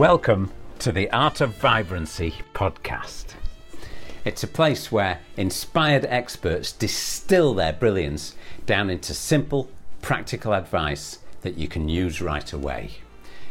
Welcome 0.00 0.50
to 0.78 0.92
the 0.92 1.10
Art 1.10 1.42
of 1.42 1.58
Vibrancy 1.58 2.32
podcast. 2.54 3.34
It's 4.24 4.42
a 4.42 4.48
place 4.48 4.90
where 4.90 5.20
inspired 5.36 6.06
experts 6.06 6.72
distill 6.72 7.52
their 7.52 7.74
brilliance 7.74 8.34
down 8.64 8.88
into 8.88 9.12
simple, 9.12 9.68
practical 10.00 10.54
advice 10.54 11.18
that 11.42 11.58
you 11.58 11.68
can 11.68 11.90
use 11.90 12.22
right 12.22 12.50
away. 12.50 12.92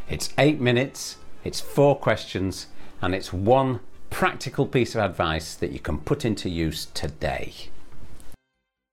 It's 0.10 0.34
eight 0.40 0.60
minutes, 0.60 1.18
it's 1.44 1.60
four 1.60 1.96
questions, 1.96 2.66
and 3.00 3.14
it's 3.14 3.32
one 3.32 3.82
practical 4.10 4.66
piece 4.66 4.96
of 4.96 5.02
advice 5.02 5.54
that 5.54 5.72
you 5.72 5.80
can 5.80 6.00
put 6.00 6.26
into 6.26 6.50
use 6.50 6.88
today. 6.96 7.54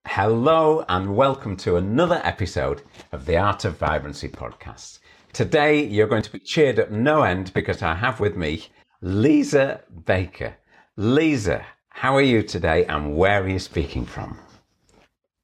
Hello, 0.07 0.84
and 0.91 1.16
welcome 1.16 1.57
to 1.57 1.77
another 1.77 2.20
episode 2.23 2.82
of 3.12 3.25
the 3.25 3.39
Art 3.39 3.64
of 3.64 3.79
Vibrancy 3.79 4.29
podcast. 4.29 4.99
Today, 5.36 5.85
you're 5.85 6.07
going 6.07 6.22
to 6.22 6.32
be 6.32 6.39
cheered 6.39 6.81
up 6.81 6.90
no 6.90 7.21
end 7.22 7.53
because 7.53 7.82
I 7.82 7.95
have 7.95 8.21
with 8.21 8.39
me 8.39 8.68
Liza 9.03 9.82
Baker. 10.07 10.57
Liza, 10.96 11.62
how 11.90 12.17
are 12.17 12.22
you 12.22 12.43
today 12.43 12.86
and 12.86 13.14
where 13.14 13.43
are 13.43 13.46
you 13.46 13.59
speaking 13.59 14.07
from? 14.07 14.39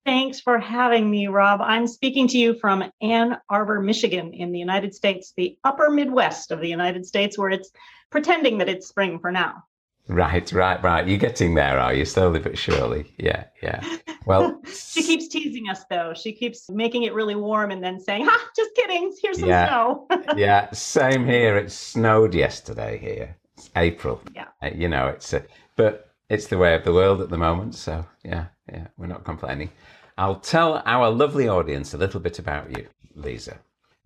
Thanks 0.07 0.41
for 0.41 0.59
having 0.59 1.11
me, 1.11 1.27
Rob. 1.27 1.61
I'm 1.61 1.87
speaking 1.87 2.27
to 2.29 2.39
you 2.39 2.55
from 2.55 2.91
Ann 3.03 3.37
Arbor, 3.51 3.83
Michigan, 3.83 4.33
in 4.33 4.51
the 4.51 4.59
United 4.59 4.95
States, 4.95 5.35
the 5.37 5.59
upper 5.63 5.91
Midwest 5.91 6.53
of 6.53 6.61
the 6.61 6.71
United 6.71 7.05
States, 7.05 7.37
where 7.37 7.51
it's 7.51 7.71
pretending 8.09 8.57
that 8.59 8.71
it's 8.71 8.89
spring 8.89 9.19
for 9.19 9.31
now. 9.31 9.63
Right, 10.09 10.51
right, 10.53 10.83
right. 10.83 11.07
You're 11.07 11.19
getting 11.19 11.55
there, 11.55 11.79
are 11.79 11.95
you? 11.95 12.05
Slowly 12.05 12.41
but 12.41 12.59
surely. 12.59 13.15
Yeah, 13.19 13.45
yeah. 13.63 13.83
Well, 14.27 14.61
she 14.67 15.03
keeps 15.03 15.29
teasing 15.29 15.69
us, 15.69 15.85
though. 15.89 16.13
She 16.15 16.33
keeps 16.33 16.69
making 16.69 17.05
it 17.05 17.15
really 17.15 17.37
warm 17.37 17.71
and 17.71 17.83
then 17.83 18.01
saying, 18.01 18.27
"Ha, 18.27 18.51
just 18.57 18.75
kidding. 18.75 19.15
Here's 19.23 19.39
some 19.39 19.49
yeah, 19.49 19.69
snow." 19.69 20.07
yeah, 20.37 20.71
same 20.73 21.25
here. 21.25 21.57
It 21.57 21.71
snowed 21.71 22.35
yesterday 22.35 22.99
here. 22.99 23.37
It's 23.57 23.71
April. 23.77 24.21
Yeah. 24.35 24.47
Uh, 24.61 24.71
you 24.75 24.89
know, 24.89 25.07
it's 25.07 25.33
a, 25.33 25.45
but 25.77 26.11
it's 26.29 26.49
the 26.49 26.59
way 26.59 26.75
of 26.75 26.85
the 26.85 26.93
world 26.93 27.21
at 27.21 27.31
the 27.31 27.39
moment. 27.39 27.77
So 27.77 28.05
yeah, 28.25 28.47
yeah, 28.73 28.89
we're 28.97 29.07
not 29.07 29.25
complaining. 29.25 29.71
I'll 30.19 30.41
tell 30.41 30.83
our 30.85 31.11
lovely 31.11 31.49
audience 31.49 31.95
a 31.95 31.99
little 31.99 32.21
bit 32.21 32.39
about 32.41 32.77
you, 32.77 32.87
Liza. 33.15 33.57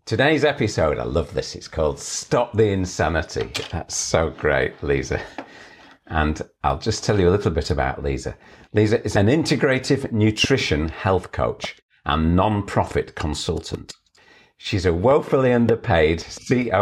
Today's 0.05 0.45
episode, 0.45 0.99
I 0.99 1.05
love 1.05 1.33
this. 1.33 1.57
It's 1.57 1.69
called 1.69 1.99
"Stop 1.99 2.53
the 2.53 2.69
Insanity." 2.69 3.51
That's 3.73 3.97
so 3.97 4.31
great, 4.31 4.81
Liza. 4.83 5.21
And 6.07 6.41
I'll 6.63 6.79
just 6.79 7.05
tell 7.05 7.19
you 7.19 7.29
a 7.29 7.31
little 7.31 7.51
bit 7.51 7.71
about 7.71 8.03
Liza. 8.03 8.37
Liza 8.73 9.05
is 9.05 9.17
an 9.17 9.27
integrative 9.27 10.13
nutrition 10.13 10.89
health 10.89 11.33
coach 11.33 11.77
and 12.05 12.37
non-profit 12.37 13.15
consultant. 13.17 13.95
She's 14.57 14.87
a 14.87 14.95
woefully 14.95 15.53
underpaid 15.53 16.25
COO 16.49 16.73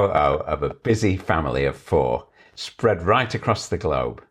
of 0.45 0.63
a 0.63 0.75
busy 0.75 1.17
family 1.17 1.65
of 1.65 1.77
four 1.77 2.27
spread 2.55 3.03
right 3.03 3.35
across 3.35 3.69
the 3.69 3.79
globe. 3.79 4.23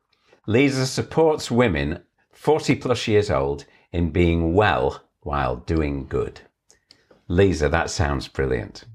Liza 0.48 0.86
supports 0.86 1.52
women 1.52 2.04
40 2.32 2.76
plus 2.76 3.08
years 3.08 3.32
old 3.32 3.66
in 3.92 4.12
being 4.12 4.54
well 4.54 5.04
while 5.22 5.58
doing 5.58 6.06
good. 6.08 6.42
Liza, 7.28 7.70
that 7.70 7.90
sounds 7.90 8.28
brilliant. 8.28 8.86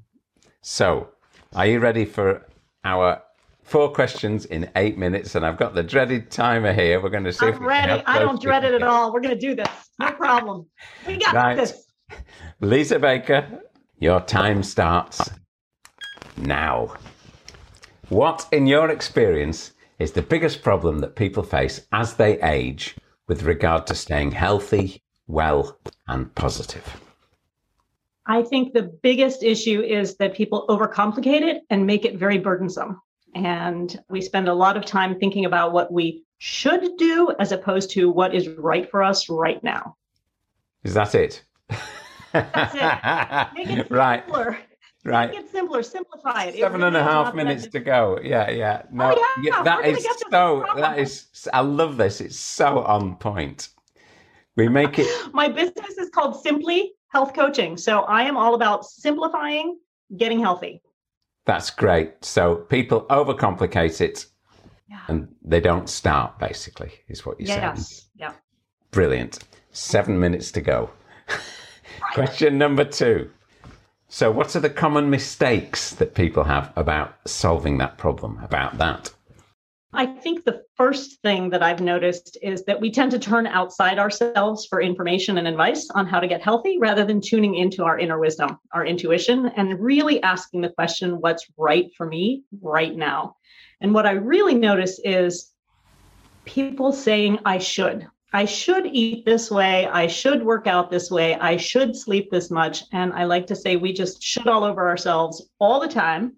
So, 0.60 1.10
are 1.54 1.66
you 1.66 1.80
ready 1.80 2.04
for 2.04 2.46
our 2.84 3.22
four 3.68 3.92
questions 3.92 4.46
in 4.46 4.70
eight 4.76 4.96
minutes, 4.96 5.34
and 5.34 5.44
I've 5.44 5.58
got 5.58 5.74
the 5.74 5.82
dreaded 5.82 6.30
timer 6.30 6.72
here. 6.72 7.00
We're 7.00 7.10
going 7.10 7.24
to 7.24 7.32
see 7.32 7.46
I'm 7.46 7.54
if 7.54 7.60
ready. 7.60 8.02
I 8.06 8.18
don't 8.18 8.40
dread 8.40 8.64
it 8.64 8.74
at 8.74 8.82
all. 8.82 9.12
We're 9.12 9.20
going 9.20 9.34
to 9.34 9.40
do 9.40 9.54
this. 9.54 9.68
No 9.98 10.06
ah. 10.06 10.12
problem. 10.12 10.66
We 11.06 11.18
got 11.18 11.34
right. 11.34 11.56
this. 11.56 11.84
Liza 12.60 12.98
Baker, 12.98 13.62
your 13.98 14.20
time 14.20 14.62
starts 14.62 15.30
now. 16.36 16.94
What, 18.08 18.46
in 18.52 18.66
your 18.66 18.90
experience, 18.90 19.72
is 19.98 20.12
the 20.12 20.22
biggest 20.22 20.62
problem 20.62 21.00
that 21.00 21.16
people 21.16 21.42
face 21.42 21.86
as 21.92 22.14
they 22.14 22.40
age 22.40 22.96
with 23.26 23.42
regard 23.42 23.86
to 23.88 23.94
staying 23.94 24.30
healthy, 24.30 25.02
well, 25.26 25.78
and 26.06 26.34
positive? 26.34 27.02
I 28.26 28.42
think 28.42 28.72
the 28.72 28.82
biggest 29.02 29.42
issue 29.42 29.82
is 29.82 30.16
that 30.16 30.34
people 30.34 30.66
overcomplicate 30.68 31.42
it 31.42 31.62
and 31.70 31.86
make 31.86 32.04
it 32.04 32.18
very 32.18 32.38
burdensome. 32.38 33.00
And 33.34 33.98
we 34.08 34.20
spend 34.20 34.48
a 34.48 34.54
lot 34.54 34.76
of 34.76 34.84
time 34.84 35.18
thinking 35.18 35.44
about 35.44 35.72
what 35.72 35.92
we 35.92 36.24
should 36.38 36.96
do 36.96 37.34
as 37.38 37.52
opposed 37.52 37.90
to 37.90 38.10
what 38.10 38.34
is 38.34 38.48
right 38.48 38.90
for 38.90 39.02
us 39.02 39.28
right 39.28 39.62
now. 39.62 39.96
Is 40.84 40.94
that 40.94 41.14
it? 41.14 41.44
That's 42.32 42.74
it. 42.74 43.54
Make 43.54 43.78
it 43.78 43.90
right. 43.90 44.24
simpler. 44.24 44.58
Right. 45.04 45.30
Make 45.30 45.40
it 45.40 45.50
simpler. 45.50 45.82
Simplify 45.82 46.44
it. 46.44 46.56
Seven 46.56 46.82
it 46.82 46.88
and 46.88 46.96
a 46.96 47.02
half 47.02 47.34
minutes 47.34 47.66
to 47.68 47.80
go. 47.80 48.18
Yeah, 48.22 48.50
yeah. 48.50 48.82
No, 48.92 49.14
oh, 49.16 49.40
yeah. 49.42 49.62
that 49.62 49.84
is 49.84 50.06
so. 50.30 50.64
That 50.76 50.98
is. 50.98 51.26
I 51.52 51.60
love 51.60 51.96
this. 51.96 52.20
It's 52.20 52.38
so 52.38 52.82
on 52.84 53.16
point. 53.16 53.68
We 54.56 54.68
make 54.68 54.98
it. 54.98 55.06
My 55.32 55.48
business 55.48 55.98
is 55.98 56.10
called 56.10 56.40
Simply 56.42 56.92
Health 57.08 57.32
Coaching. 57.32 57.76
So 57.76 58.00
I 58.00 58.22
am 58.24 58.36
all 58.36 58.54
about 58.54 58.84
simplifying, 58.84 59.78
getting 60.16 60.40
healthy. 60.40 60.82
That's 61.48 61.70
great. 61.70 62.22
So 62.22 62.56
people 62.56 63.06
overcomplicate 63.08 64.02
it 64.02 64.26
yeah. 64.86 65.00
and 65.08 65.34
they 65.42 65.60
don't 65.60 65.88
start, 65.88 66.38
basically, 66.38 66.92
is 67.08 67.24
what 67.24 67.40
you're 67.40 67.48
yes. 67.48 67.88
saying. 67.88 68.02
Yeah. 68.16 68.32
Brilliant. 68.90 69.38
Seven 69.72 70.20
minutes 70.20 70.52
to 70.52 70.60
go. 70.60 70.90
Question 72.12 72.58
number 72.58 72.84
two. 72.84 73.30
So, 74.08 74.30
what 74.30 74.54
are 74.56 74.60
the 74.60 74.68
common 74.68 75.08
mistakes 75.08 75.94
that 75.94 76.14
people 76.14 76.44
have 76.44 76.70
about 76.76 77.16
solving 77.26 77.78
that 77.78 77.96
problem, 77.96 78.38
about 78.42 78.76
that? 78.76 79.10
I 79.92 80.04
think 80.04 80.44
the 80.44 80.62
first 80.76 81.22
thing 81.22 81.48
that 81.50 81.62
I've 81.62 81.80
noticed 81.80 82.36
is 82.42 82.62
that 82.64 82.80
we 82.80 82.90
tend 82.90 83.10
to 83.12 83.18
turn 83.18 83.46
outside 83.46 83.98
ourselves 83.98 84.66
for 84.66 84.82
information 84.82 85.38
and 85.38 85.48
advice 85.48 85.88
on 85.94 86.06
how 86.06 86.20
to 86.20 86.28
get 86.28 86.42
healthy 86.42 86.78
rather 86.78 87.06
than 87.06 87.22
tuning 87.22 87.54
into 87.54 87.84
our 87.84 87.98
inner 87.98 88.18
wisdom, 88.18 88.58
our 88.74 88.84
intuition, 88.84 89.46
and 89.56 89.80
really 89.80 90.22
asking 90.22 90.60
the 90.60 90.68
question, 90.68 91.20
what's 91.20 91.46
right 91.56 91.86
for 91.96 92.06
me 92.06 92.44
right 92.60 92.94
now? 92.94 93.36
And 93.80 93.94
what 93.94 94.04
I 94.04 94.12
really 94.12 94.54
notice 94.54 95.00
is 95.04 95.52
people 96.44 96.92
saying, 96.92 97.38
I 97.46 97.58
should. 97.58 98.06
I 98.30 98.44
should 98.44 98.86
eat 98.86 99.24
this 99.24 99.50
way. 99.50 99.86
I 99.86 100.06
should 100.06 100.44
work 100.44 100.66
out 100.66 100.90
this 100.90 101.10
way. 101.10 101.36
I 101.36 101.56
should 101.56 101.96
sleep 101.96 102.30
this 102.30 102.50
much. 102.50 102.84
And 102.92 103.10
I 103.14 103.24
like 103.24 103.46
to 103.46 103.56
say 103.56 103.76
we 103.76 103.94
just 103.94 104.22
should 104.22 104.48
all 104.48 104.64
over 104.64 104.86
ourselves 104.86 105.48
all 105.58 105.80
the 105.80 105.88
time. 105.88 106.34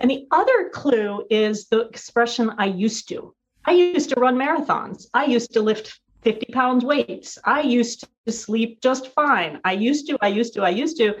And 0.00 0.10
the 0.10 0.26
other 0.30 0.70
clue 0.70 1.24
is 1.30 1.66
the 1.68 1.80
expression 1.88 2.52
I 2.58 2.66
used 2.66 3.08
to. 3.08 3.34
I 3.64 3.72
used 3.72 4.10
to 4.10 4.20
run 4.20 4.36
marathons. 4.36 5.06
I 5.14 5.24
used 5.24 5.52
to 5.54 5.62
lift 5.62 6.00
50 6.22 6.46
pounds 6.52 6.84
weights. 6.84 7.38
I 7.44 7.60
used 7.60 8.06
to 8.26 8.32
sleep 8.32 8.80
just 8.80 9.08
fine. 9.08 9.60
I 9.64 9.72
used 9.72 10.06
to, 10.08 10.18
I 10.20 10.28
used 10.28 10.54
to, 10.54 10.62
I 10.62 10.70
used 10.70 10.96
to. 10.98 11.14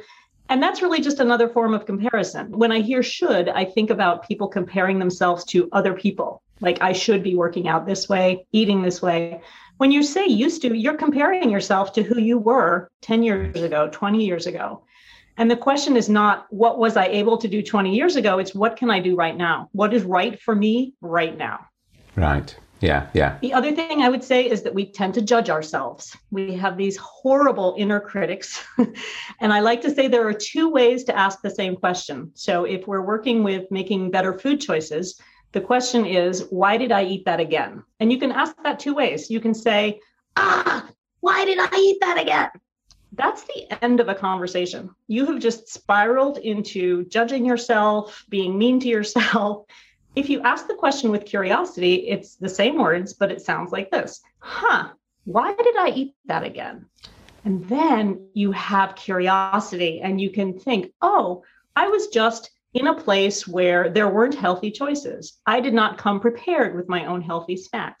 And 0.48 0.62
that's 0.62 0.82
really 0.82 1.00
just 1.00 1.20
another 1.20 1.48
form 1.48 1.72
of 1.72 1.86
comparison. 1.86 2.52
When 2.52 2.72
I 2.72 2.80
hear 2.80 3.02
should, 3.02 3.48
I 3.48 3.64
think 3.64 3.90
about 3.90 4.28
people 4.28 4.48
comparing 4.48 4.98
themselves 4.98 5.44
to 5.46 5.68
other 5.72 5.94
people. 5.94 6.42
Like 6.60 6.82
I 6.82 6.92
should 6.92 7.22
be 7.22 7.34
working 7.34 7.68
out 7.68 7.86
this 7.86 8.08
way, 8.08 8.46
eating 8.52 8.82
this 8.82 9.00
way. 9.00 9.40
When 9.78 9.90
you 9.90 10.02
say 10.02 10.26
used 10.26 10.62
to, 10.62 10.74
you're 10.74 10.96
comparing 10.96 11.50
yourself 11.50 11.92
to 11.94 12.02
who 12.02 12.20
you 12.20 12.38
were 12.38 12.90
10 13.02 13.22
years 13.22 13.60
ago, 13.60 13.88
20 13.90 14.24
years 14.24 14.46
ago. 14.46 14.84
And 15.36 15.50
the 15.50 15.56
question 15.56 15.96
is 15.96 16.08
not 16.08 16.46
what 16.50 16.78
was 16.78 16.96
I 16.96 17.06
able 17.06 17.36
to 17.38 17.48
do 17.48 17.62
20 17.62 17.94
years 17.94 18.16
ago? 18.16 18.38
It's 18.38 18.54
what 18.54 18.76
can 18.76 18.90
I 18.90 19.00
do 19.00 19.16
right 19.16 19.36
now? 19.36 19.68
What 19.72 19.92
is 19.92 20.02
right 20.02 20.40
for 20.40 20.54
me 20.54 20.94
right 21.00 21.36
now? 21.36 21.66
Right. 22.16 22.56
Yeah. 22.80 23.08
Yeah. 23.14 23.38
The 23.40 23.54
other 23.54 23.72
thing 23.72 24.02
I 24.02 24.08
would 24.08 24.22
say 24.22 24.48
is 24.48 24.62
that 24.62 24.74
we 24.74 24.84
tend 24.84 25.14
to 25.14 25.22
judge 25.22 25.48
ourselves. 25.48 26.16
We 26.30 26.54
have 26.54 26.76
these 26.76 26.96
horrible 26.98 27.74
inner 27.78 27.98
critics. 27.98 28.62
and 29.40 29.52
I 29.52 29.60
like 29.60 29.80
to 29.82 29.90
say 29.90 30.06
there 30.06 30.26
are 30.28 30.34
two 30.34 30.68
ways 30.68 31.04
to 31.04 31.16
ask 31.16 31.40
the 31.40 31.50
same 31.50 31.76
question. 31.76 32.30
So 32.34 32.64
if 32.64 32.86
we're 32.86 33.00
working 33.00 33.42
with 33.42 33.70
making 33.70 34.10
better 34.10 34.38
food 34.38 34.60
choices, 34.60 35.18
the 35.52 35.60
question 35.60 36.04
is, 36.04 36.46
why 36.50 36.76
did 36.76 36.92
I 36.92 37.04
eat 37.04 37.24
that 37.24 37.40
again? 37.40 37.82
And 38.00 38.12
you 38.12 38.18
can 38.18 38.32
ask 38.32 38.54
that 38.64 38.78
two 38.78 38.94
ways. 38.94 39.30
You 39.30 39.40
can 39.40 39.54
say, 39.54 40.00
ah, 40.36 40.86
why 41.20 41.44
did 41.44 41.58
I 41.58 41.74
eat 41.78 41.98
that 42.00 42.20
again? 42.20 42.50
That's 43.16 43.44
the 43.44 43.84
end 43.84 44.00
of 44.00 44.08
a 44.08 44.14
conversation. 44.14 44.90
You 45.06 45.26
have 45.26 45.40
just 45.40 45.68
spiraled 45.68 46.38
into 46.38 47.04
judging 47.06 47.44
yourself, 47.44 48.24
being 48.28 48.58
mean 48.58 48.80
to 48.80 48.88
yourself. 48.88 49.66
If 50.16 50.30
you 50.30 50.42
ask 50.42 50.68
the 50.68 50.76
question 50.76 51.10
with 51.10 51.24
curiosity, 51.24 52.06
it's 52.08 52.36
the 52.36 52.48
same 52.48 52.78
words, 52.78 53.14
but 53.14 53.32
it 53.32 53.42
sounds 53.42 53.72
like 53.72 53.90
this 53.90 54.22
Huh, 54.38 54.90
why 55.24 55.54
did 55.54 55.76
I 55.76 55.88
eat 55.88 56.14
that 56.26 56.44
again? 56.44 56.86
And 57.44 57.68
then 57.68 58.28
you 58.32 58.52
have 58.52 58.94
curiosity 58.94 60.00
and 60.00 60.20
you 60.20 60.30
can 60.30 60.56
think, 60.56 60.92
oh, 61.02 61.42
I 61.74 61.88
was 61.88 62.06
just 62.08 62.52
in 62.74 62.86
a 62.86 62.94
place 63.02 63.48
where 63.48 63.90
there 63.90 64.08
weren't 64.08 64.36
healthy 64.36 64.70
choices. 64.70 65.40
I 65.46 65.58
did 65.58 65.74
not 65.74 65.98
come 65.98 66.20
prepared 66.20 66.76
with 66.76 66.88
my 66.88 67.06
own 67.06 67.20
healthy 67.20 67.56
snack. 67.56 67.96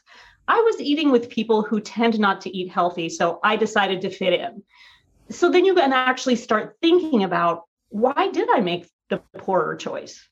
I 0.46 0.60
was 0.60 0.80
eating 0.80 1.10
with 1.10 1.30
people 1.30 1.62
who 1.62 1.80
tend 1.80 2.20
not 2.20 2.42
to 2.42 2.56
eat 2.56 2.70
healthy, 2.70 3.08
so 3.08 3.40
I 3.42 3.56
decided 3.56 4.02
to 4.02 4.10
fit 4.10 4.34
in 4.34 4.62
so 5.30 5.50
then 5.50 5.64
you 5.64 5.74
can 5.74 5.92
actually 5.92 6.36
start 6.36 6.76
thinking 6.80 7.24
about 7.24 7.64
why 7.88 8.30
did 8.32 8.48
I 8.50 8.60
make 8.60 8.88
the 9.08 9.18
poorer 9.38 9.76
choice? 9.76 10.26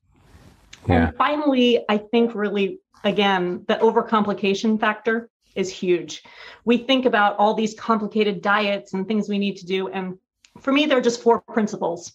Yeah. 0.89 1.09
And 1.09 1.17
finally, 1.17 1.85
I 1.89 1.99
think 1.99 2.35
really, 2.35 2.81
again, 3.05 3.65
the 3.69 3.77
overcomplication 3.77 4.81
factor 4.81 5.31
is 5.55 5.71
huge. 5.71 6.23
We 6.65 6.79
think 6.79 7.05
about 7.05 7.37
all 7.37 7.55
these 7.55 7.75
complicated 7.75 8.43
diets 8.43 8.95
and 8.95 9.07
things 9.07 9.29
we 9.29 9.39
need 9.39 9.57
to 9.59 9.67
do. 9.67 9.89
And 9.89 10.19
for 10.61 10.73
me, 10.73 10.87
there 10.87 10.99
are 10.99 11.03
just 11.03 11.23
four 11.23 11.41
principles 11.41 12.13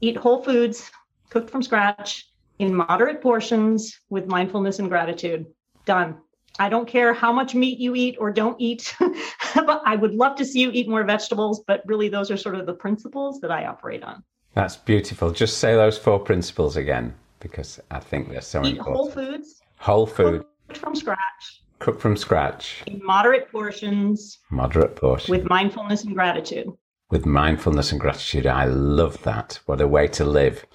eat 0.00 0.16
whole 0.16 0.42
foods, 0.42 0.90
cooked 1.28 1.50
from 1.50 1.62
scratch, 1.62 2.28
in 2.60 2.74
moderate 2.74 3.20
portions, 3.20 3.98
with 4.10 4.26
mindfulness 4.26 4.78
and 4.78 4.88
gratitude. 4.88 5.46
Done. 5.86 6.18
I 6.58 6.68
don't 6.68 6.88
care 6.88 7.12
how 7.12 7.32
much 7.32 7.54
meat 7.54 7.78
you 7.78 7.94
eat 7.94 8.16
or 8.18 8.32
don't 8.32 8.60
eat, 8.60 8.94
but 9.54 9.82
I 9.84 9.96
would 9.96 10.14
love 10.14 10.36
to 10.36 10.44
see 10.44 10.60
you 10.60 10.70
eat 10.72 10.88
more 10.88 11.04
vegetables. 11.04 11.62
But 11.66 11.82
really, 11.86 12.08
those 12.08 12.30
are 12.30 12.36
sort 12.36 12.56
of 12.56 12.66
the 12.66 12.74
principles 12.74 13.40
that 13.40 13.50
I 13.50 13.66
operate 13.66 14.02
on. 14.02 14.24
That's 14.54 14.76
beautiful. 14.76 15.30
Just 15.30 15.58
say 15.58 15.74
those 15.74 15.98
four 15.98 16.18
principles 16.18 16.76
again 16.76 17.14
because 17.40 17.80
I 17.90 18.00
think 18.00 18.28
they're 18.28 18.40
so 18.40 18.64
eat 18.64 18.78
important. 18.78 18.96
Whole 18.96 19.10
foods. 19.10 19.60
Whole 19.78 20.06
food. 20.06 20.44
Cooked 20.68 20.78
from 20.78 20.94
scratch. 20.96 21.62
Cook 21.78 22.00
from 22.00 22.16
scratch. 22.16 22.82
In 22.86 23.00
moderate 23.04 23.50
portions. 23.52 24.38
Moderate 24.50 24.96
portions. 24.96 25.28
With 25.28 25.48
mindfulness 25.48 26.04
and 26.04 26.14
gratitude. 26.14 26.66
With 27.10 27.24
mindfulness 27.24 27.92
and 27.92 28.00
gratitude. 28.00 28.46
I 28.46 28.64
love 28.64 29.22
that. 29.22 29.60
What 29.66 29.80
a 29.80 29.86
way 29.86 30.08
to 30.08 30.24
live. 30.24 30.66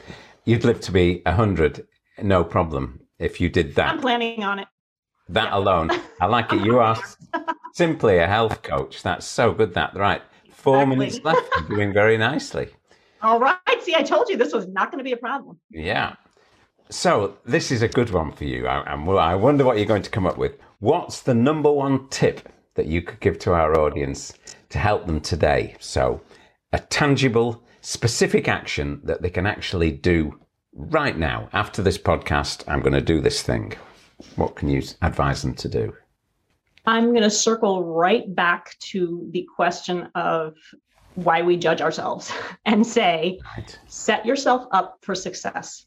You'd 0.45 0.63
live 0.63 0.79
to 0.81 0.91
be 0.91 1.21
100, 1.25 1.85
no 2.21 2.43
problem, 2.43 3.01
if 3.19 3.39
you 3.39 3.49
did 3.49 3.75
that. 3.75 3.89
I'm 3.89 3.99
planning 3.99 4.43
on 4.43 4.59
it. 4.59 4.67
That 5.29 5.45
yeah. 5.45 5.57
alone. 5.57 5.89
I 6.19 6.25
like 6.25 6.51
it. 6.53 6.65
You 6.65 6.79
are 6.79 6.97
simply 7.73 8.17
a 8.17 8.27
health 8.27 8.61
coach. 8.61 9.03
That's 9.03 9.25
so 9.25 9.51
good. 9.51 9.73
That, 9.73 9.95
right. 9.95 10.21
Four 10.51 10.83
exactly. 10.83 10.95
minutes 10.97 11.19
left. 11.23 11.49
You're 11.55 11.77
doing 11.77 11.93
very 11.93 12.17
nicely. 12.17 12.69
All 13.21 13.39
right. 13.39 13.57
See, 13.81 13.95
I 13.95 14.03
told 14.03 14.29
you 14.29 14.37
this 14.37 14.53
was 14.53 14.67
not 14.67 14.91
going 14.91 14.99
to 14.99 15.03
be 15.03 15.13
a 15.13 15.17
problem. 15.17 15.59
Yeah. 15.71 16.15
So 16.89 17.37
this 17.45 17.71
is 17.71 17.81
a 17.81 17.87
good 17.87 18.11
one 18.11 18.31
for 18.31 18.43
you. 18.43 18.67
I, 18.67 18.81
I 18.81 19.35
wonder 19.35 19.65
what 19.65 19.77
you're 19.77 19.85
going 19.85 20.03
to 20.03 20.09
come 20.09 20.27
up 20.27 20.37
with. 20.37 20.57
What's 20.79 21.21
the 21.21 21.33
number 21.33 21.71
one 21.71 22.07
tip 22.09 22.49
that 22.75 22.87
you 22.87 23.01
could 23.01 23.19
give 23.19 23.39
to 23.39 23.53
our 23.53 23.79
audience 23.79 24.33
to 24.69 24.77
help 24.77 25.05
them 25.05 25.21
today? 25.21 25.75
So, 25.79 26.21
a 26.73 26.79
tangible, 26.79 27.63
specific 27.81 28.47
action 28.47 28.99
that 29.05 29.21
they 29.21 29.29
can 29.29 29.45
actually 29.45 29.91
do 29.91 30.39
right 30.73 31.17
now. 31.17 31.49
After 31.53 31.81
this 31.81 31.97
podcast, 31.97 32.63
I'm 32.67 32.81
going 32.81 32.93
to 32.93 33.01
do 33.01 33.21
this 33.21 33.41
thing. 33.41 33.73
What 34.35 34.55
can 34.55 34.69
you 34.69 34.81
advise 35.01 35.41
them 35.41 35.53
to 35.55 35.69
do? 35.69 35.93
I'm 36.85 37.11
going 37.11 37.23
to 37.23 37.29
circle 37.29 37.83
right 37.85 38.33
back 38.33 38.77
to 38.91 39.27
the 39.31 39.47
question 39.55 40.09
of 40.15 40.55
why 41.15 41.41
we 41.41 41.55
judge 41.57 41.81
ourselves 41.81 42.31
and 42.65 42.85
say, 42.85 43.39
right. 43.57 43.79
set 43.87 44.25
yourself 44.25 44.67
up 44.71 44.97
for 45.01 45.15
success. 45.15 45.85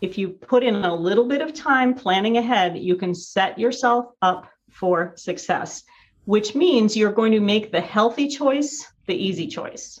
If 0.00 0.18
you 0.18 0.30
put 0.30 0.64
in 0.64 0.76
a 0.76 0.94
little 0.94 1.28
bit 1.28 1.42
of 1.42 1.54
time 1.54 1.94
planning 1.94 2.38
ahead, 2.38 2.76
you 2.78 2.96
can 2.96 3.14
set 3.14 3.58
yourself 3.58 4.06
up 4.22 4.48
for 4.70 5.12
success, 5.16 5.84
which 6.24 6.54
means 6.54 6.96
you're 6.96 7.12
going 7.12 7.32
to 7.32 7.40
make 7.40 7.70
the 7.70 7.80
healthy 7.80 8.28
choice 8.28 8.86
the 9.06 9.14
easy 9.14 9.46
choice 9.46 10.00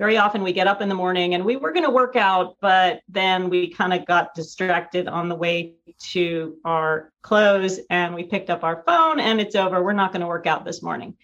very 0.00 0.16
often 0.16 0.42
we 0.42 0.54
get 0.54 0.66
up 0.66 0.80
in 0.80 0.88
the 0.88 0.94
morning 0.94 1.34
and 1.34 1.44
we 1.44 1.56
were 1.56 1.72
going 1.72 1.84
to 1.84 1.90
work 1.90 2.16
out, 2.16 2.56
but 2.62 3.02
then 3.06 3.50
we 3.50 3.68
kind 3.68 3.92
of 3.92 4.06
got 4.06 4.34
distracted 4.34 5.06
on 5.06 5.28
the 5.28 5.34
way 5.34 5.74
to 5.98 6.56
our 6.64 7.12
clothes 7.20 7.80
and 7.90 8.14
we 8.14 8.22
picked 8.22 8.48
up 8.48 8.64
our 8.64 8.82
phone 8.86 9.20
and 9.20 9.42
it's 9.42 9.54
over. 9.54 9.84
We're 9.84 9.92
not 9.92 10.10
going 10.10 10.22
to 10.22 10.26
work 10.26 10.46
out 10.46 10.64
this 10.64 10.82
morning. 10.82 11.18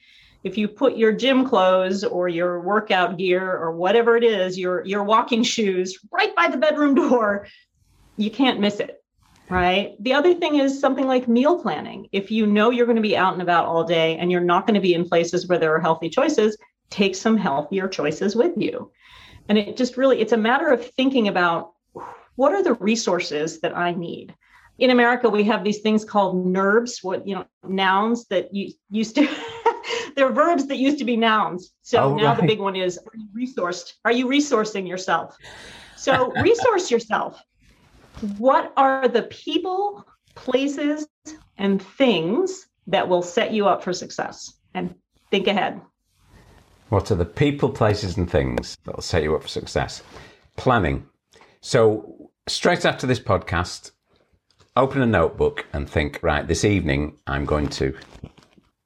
If 0.44 0.58
you 0.58 0.68
put 0.68 0.98
your 0.98 1.10
gym 1.10 1.48
clothes 1.48 2.04
or 2.04 2.28
your 2.28 2.60
workout 2.60 3.16
gear 3.16 3.50
or 3.50 3.72
whatever 3.72 4.14
it 4.14 4.22
is, 4.22 4.58
your 4.58 4.84
your 4.84 5.04
walking 5.04 5.42
shoes 5.42 5.98
right 6.12 6.36
by 6.36 6.48
the 6.48 6.58
bedroom 6.58 6.94
door, 6.94 7.46
you 8.18 8.30
can't 8.30 8.60
miss 8.60 8.78
it. 8.78 9.02
Right. 9.48 9.94
The 10.00 10.12
other 10.12 10.34
thing 10.34 10.56
is 10.56 10.78
something 10.78 11.06
like 11.06 11.28
meal 11.28 11.62
planning. 11.62 12.08
If 12.12 12.30
you 12.30 12.46
know 12.46 12.70
you're 12.70 12.84
going 12.84 12.96
to 12.96 13.02
be 13.02 13.16
out 13.16 13.32
and 13.32 13.40
about 13.40 13.64
all 13.64 13.84
day 13.84 14.18
and 14.18 14.30
you're 14.30 14.42
not 14.42 14.66
going 14.66 14.74
to 14.74 14.80
be 14.80 14.92
in 14.92 15.08
places 15.08 15.48
where 15.48 15.58
there 15.58 15.74
are 15.74 15.80
healthy 15.80 16.10
choices, 16.10 16.58
take 16.90 17.14
some 17.14 17.36
healthier 17.36 17.88
choices 17.88 18.36
with 18.36 18.52
you. 18.56 18.90
And 19.48 19.58
it 19.58 19.76
just 19.76 19.96
really, 19.96 20.20
it's 20.20 20.32
a 20.32 20.36
matter 20.36 20.70
of 20.70 20.84
thinking 20.92 21.28
about 21.28 21.72
what 22.36 22.52
are 22.52 22.62
the 22.62 22.74
resources 22.74 23.60
that 23.60 23.76
I 23.76 23.92
need. 23.92 24.34
In 24.78 24.90
America, 24.90 25.28
we 25.28 25.44
have 25.44 25.64
these 25.64 25.80
things 25.80 26.04
called 26.04 26.46
NERBs, 26.46 27.02
what 27.02 27.26
you 27.26 27.34
know, 27.34 27.46
nouns 27.66 28.26
that 28.26 28.54
you 28.54 28.72
used 28.90 29.14
to 29.14 29.26
they're 30.16 30.32
verbs 30.32 30.66
that 30.66 30.78
used 30.78 30.98
to 30.98 31.04
be 31.04 31.16
nouns. 31.16 31.72
So 31.82 31.98
oh, 31.98 32.16
now 32.16 32.28
right. 32.28 32.40
the 32.40 32.46
big 32.46 32.58
one 32.58 32.74
is 32.74 32.98
are 32.98 33.16
you 33.16 33.28
resourced? 33.36 33.92
Are 34.04 34.12
you 34.12 34.26
resourcing 34.26 34.88
yourself? 34.88 35.36
So 35.96 36.32
resource 36.42 36.90
yourself. 36.90 37.40
What 38.38 38.72
are 38.76 39.08
the 39.08 39.24
people, 39.24 40.04
places, 40.34 41.06
and 41.58 41.80
things 41.82 42.66
that 42.86 43.08
will 43.08 43.22
set 43.22 43.52
you 43.52 43.68
up 43.68 43.84
for 43.84 43.92
success? 43.92 44.54
And 44.74 44.94
think 45.30 45.46
ahead. 45.46 45.80
What 46.88 47.10
are 47.10 47.16
the 47.16 47.24
people, 47.24 47.70
places, 47.70 48.16
and 48.16 48.30
things 48.30 48.78
that 48.84 48.94
will 48.94 49.02
set 49.02 49.24
you 49.24 49.34
up 49.34 49.42
for 49.42 49.48
success? 49.48 50.02
Planning. 50.56 51.06
So, 51.60 52.30
straight 52.46 52.84
after 52.84 53.08
this 53.08 53.18
podcast, 53.18 53.90
open 54.76 55.02
a 55.02 55.06
notebook 55.06 55.66
and 55.72 55.90
think, 55.90 56.20
right, 56.22 56.46
this 56.46 56.64
evening 56.64 57.18
I'm 57.26 57.44
going 57.44 57.68
to 57.70 57.96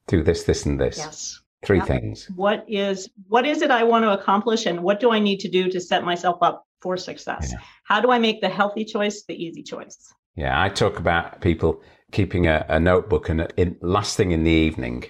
do 0.07 0.23
this, 0.23 0.43
this, 0.43 0.65
and 0.65 0.79
this. 0.79 0.97
Yes. 0.97 1.39
Three 1.63 1.79
things. 1.79 2.27
What 2.35 2.65
is 2.67 3.07
what 3.27 3.45
is 3.45 3.61
it 3.61 3.69
I 3.69 3.83
want 3.83 4.03
to 4.03 4.11
accomplish 4.11 4.65
and 4.65 4.81
what 4.81 4.99
do 4.99 5.11
I 5.11 5.19
need 5.19 5.41
to 5.41 5.47
do 5.47 5.69
to 5.69 5.79
set 5.79 6.03
myself 6.03 6.41
up 6.41 6.65
for 6.81 6.97
success? 6.97 7.49
Yeah. 7.51 7.59
How 7.83 8.01
do 8.01 8.09
I 8.09 8.17
make 8.17 8.41
the 8.41 8.49
healthy 8.49 8.83
choice 8.83 9.25
the 9.27 9.35
easy 9.35 9.61
choice? 9.61 10.11
Yeah, 10.35 10.59
I 10.59 10.69
talk 10.69 10.97
about 10.97 11.39
people 11.39 11.83
keeping 12.11 12.47
a, 12.47 12.65
a 12.67 12.79
notebook 12.79 13.29
and 13.29 13.47
in, 13.57 13.77
last 13.81 14.17
thing 14.17 14.31
in 14.31 14.43
the 14.43 14.49
evening, 14.49 15.03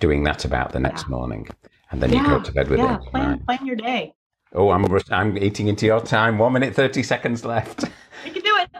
doing 0.00 0.22
that 0.22 0.46
about 0.46 0.72
the 0.72 0.80
next 0.80 1.02
yeah. 1.02 1.10
morning 1.10 1.48
and 1.90 2.02
then 2.02 2.12
yeah, 2.12 2.22
you 2.22 2.28
go 2.28 2.42
to 2.42 2.52
bed 2.52 2.68
with 2.68 2.80
yeah, 2.80 2.96
it. 2.96 3.02
Plan, 3.02 3.30
right. 3.30 3.46
plan 3.46 3.66
your 3.66 3.76
day. 3.76 4.14
Oh, 4.52 4.70
I'm 4.70 4.86
I'm 5.10 5.36
eating 5.38 5.68
into 5.68 5.86
your 5.86 6.00
time. 6.00 6.38
One 6.38 6.52
minute 6.52 6.74
thirty 6.74 7.02
seconds 7.02 7.44
left. 7.44 7.84
You 8.24 8.32
can 8.32 8.42
do 8.42 8.56
it. 8.56 8.70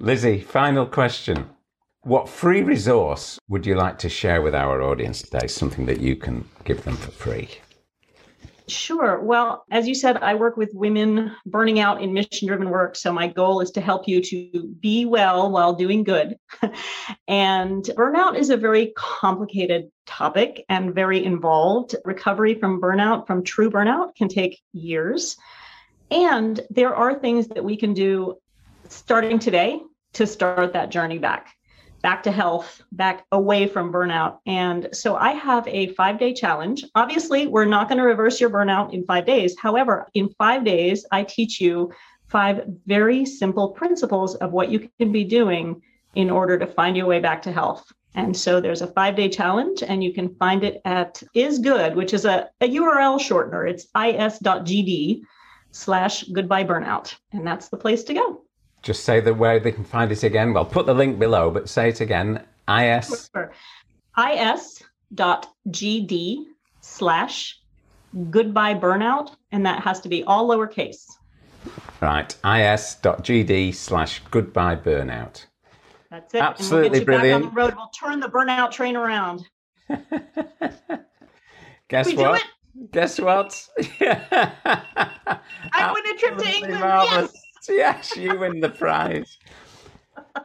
Lizzie, 0.00 0.40
final 0.40 0.86
question. 0.86 1.50
What 2.00 2.28
free 2.28 2.62
resource 2.62 3.38
would 3.48 3.66
you 3.66 3.76
like 3.76 3.98
to 3.98 4.08
share 4.08 4.42
with 4.42 4.54
our 4.54 4.82
audience 4.82 5.22
today? 5.22 5.46
Something 5.46 5.86
that 5.86 6.00
you 6.00 6.16
can 6.16 6.48
give 6.64 6.82
them 6.82 6.96
for 6.96 7.12
free. 7.12 7.48
Sure. 8.72 9.20
Well, 9.20 9.64
as 9.70 9.86
you 9.86 9.94
said, 9.94 10.16
I 10.16 10.34
work 10.34 10.56
with 10.56 10.70
women 10.72 11.32
burning 11.44 11.78
out 11.78 12.00
in 12.00 12.14
mission 12.14 12.48
driven 12.48 12.70
work. 12.70 12.96
So 12.96 13.12
my 13.12 13.28
goal 13.28 13.60
is 13.60 13.70
to 13.72 13.82
help 13.82 14.08
you 14.08 14.22
to 14.22 14.74
be 14.80 15.04
well 15.04 15.50
while 15.50 15.74
doing 15.74 16.04
good. 16.04 16.36
and 17.28 17.84
burnout 17.84 18.38
is 18.38 18.48
a 18.48 18.56
very 18.56 18.92
complicated 18.96 19.90
topic 20.06 20.64
and 20.70 20.94
very 20.94 21.22
involved. 21.22 21.96
Recovery 22.04 22.54
from 22.54 22.80
burnout, 22.80 23.26
from 23.26 23.44
true 23.44 23.70
burnout, 23.70 24.14
can 24.14 24.28
take 24.28 24.58
years. 24.72 25.36
And 26.10 26.58
there 26.70 26.94
are 26.94 27.18
things 27.18 27.48
that 27.48 27.64
we 27.64 27.76
can 27.76 27.92
do 27.92 28.38
starting 28.88 29.38
today 29.38 29.80
to 30.14 30.26
start 30.26 30.72
that 30.72 30.90
journey 30.90 31.18
back 31.18 31.54
back 32.02 32.24
to 32.24 32.32
health, 32.32 32.82
back 32.92 33.24
away 33.32 33.66
from 33.66 33.92
burnout. 33.92 34.38
And 34.44 34.88
so 34.92 35.16
I 35.16 35.32
have 35.32 35.66
a 35.68 35.94
five 35.94 36.18
day 36.18 36.34
challenge. 36.34 36.84
Obviously, 36.94 37.46
we're 37.46 37.64
not 37.64 37.88
going 37.88 37.98
to 37.98 38.04
reverse 38.04 38.40
your 38.40 38.50
burnout 38.50 38.92
in 38.92 39.04
five 39.04 39.24
days. 39.24 39.56
However, 39.58 40.08
in 40.14 40.28
five 40.30 40.64
days, 40.64 41.06
I 41.12 41.22
teach 41.22 41.60
you 41.60 41.92
five 42.28 42.64
very 42.86 43.24
simple 43.24 43.70
principles 43.70 44.34
of 44.36 44.52
what 44.52 44.70
you 44.70 44.88
can 44.98 45.12
be 45.12 45.24
doing 45.24 45.80
in 46.14 46.28
order 46.28 46.58
to 46.58 46.66
find 46.66 46.96
your 46.96 47.06
way 47.06 47.20
back 47.20 47.42
to 47.42 47.52
health. 47.52 47.90
And 48.14 48.36
so 48.36 48.60
there's 48.60 48.82
a 48.82 48.88
five 48.88 49.16
day 49.16 49.28
challenge, 49.28 49.82
and 49.82 50.04
you 50.04 50.12
can 50.12 50.34
find 50.34 50.64
it 50.64 50.82
at 50.84 51.22
is 51.34 51.58
good, 51.58 51.94
which 51.94 52.12
is 52.12 52.24
a, 52.24 52.50
a 52.60 52.68
URL 52.68 53.18
shortener. 53.18 53.68
It's 53.68 53.84
is.gd 53.84 55.22
slash 55.70 56.24
goodbye 56.24 56.64
burnout. 56.64 57.14
And 57.32 57.46
that's 57.46 57.68
the 57.68 57.78
place 57.78 58.04
to 58.04 58.14
go. 58.14 58.41
Just 58.82 59.04
say 59.04 59.20
the 59.20 59.32
way 59.32 59.58
they 59.58 59.72
can 59.72 59.84
find 59.84 60.10
it 60.10 60.22
again. 60.24 60.52
Well, 60.52 60.64
put 60.64 60.86
the 60.86 60.94
link 60.94 61.18
below, 61.18 61.50
but 61.50 61.68
say 61.68 61.88
it 61.88 62.00
again. 62.00 62.44
is 62.68 63.30
is.gd 65.18 66.44
slash 66.80 67.60
goodbye 68.30 68.74
burnout, 68.74 69.36
and 69.52 69.64
that 69.66 69.82
has 69.82 70.00
to 70.00 70.08
be 70.08 70.24
all 70.24 70.48
lowercase. 70.48 71.06
Right, 72.00 72.32
is.gd 72.44 73.74
slash 73.74 74.20
goodbye 74.30 74.76
burnout. 74.76 75.46
That's 76.10 76.34
it. 76.34 76.42
Absolutely 76.42 76.98
we'll 76.98 77.04
brilliant. 77.06 77.44
on 77.44 77.50
the 77.50 77.54
road. 77.54 77.74
We'll 77.76 77.88
turn 77.88 78.20
the 78.20 78.28
burnout 78.28 78.70
train 78.72 78.96
around. 78.96 79.48
Guess 81.88 82.06
we 82.06 82.16
what? 82.16 82.42
Guess 82.90 83.20
what? 83.20 83.68
I 84.00 85.92
win 85.94 86.14
a 86.14 86.18
trip 86.18 86.38
to 86.38 86.46
England. 86.46 86.80
Marvelous. 86.80 87.32
Yes. 87.32 87.41
yes, 87.68 88.16
you 88.16 88.38
win 88.38 88.60
the 88.60 88.68
prize. 88.68 89.38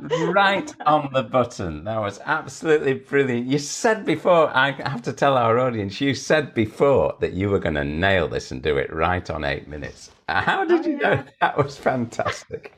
right 0.02 0.74
on 0.86 1.10
the 1.14 1.24
button. 1.24 1.84
That 1.84 2.00
was 2.00 2.20
absolutely 2.26 2.94
brilliant. 2.96 3.48
You 3.48 3.60
said 3.60 4.06
before, 4.06 4.50
I 4.56 4.72
have 4.72 5.02
to 5.04 5.14
tell 5.14 5.38
our 5.38 5.60
audience, 5.60 6.00
you 6.00 6.14
said 6.14 6.54
before 6.54 7.16
that 7.20 7.34
you 7.34 7.50
were 7.50 7.60
going 7.60 7.76
to 7.76 7.84
nail 7.84 8.28
this 8.28 8.52
and 8.52 8.62
do 8.62 8.78
it 8.78 8.94
right 8.94 9.30
on 9.30 9.44
eight 9.44 9.68
minutes. 9.68 10.12
How 10.30 10.66
did 10.66 10.86
oh, 10.86 10.90
you 10.90 11.00
yeah. 11.02 11.16
know? 11.16 11.24
That 11.42 11.58
was 11.58 11.78
fantastic. 11.78 12.74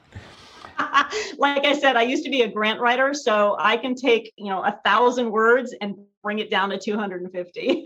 like 1.37 1.65
I 1.65 1.77
said, 1.77 1.95
I 1.95 2.03
used 2.03 2.23
to 2.23 2.29
be 2.29 2.43
a 2.43 2.47
grant 2.47 2.79
writer, 2.79 3.13
so 3.13 3.55
I 3.59 3.77
can 3.77 3.95
take, 3.95 4.31
you 4.37 4.47
know, 4.47 4.63
a 4.63 4.79
thousand 4.85 5.31
words 5.31 5.75
and 5.81 5.95
bring 6.23 6.39
it 6.39 6.49
down 6.49 6.69
to 6.69 6.77
250. 6.77 7.83